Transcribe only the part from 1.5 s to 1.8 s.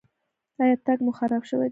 دی؟